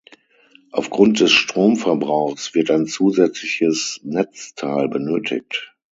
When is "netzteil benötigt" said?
4.01-5.75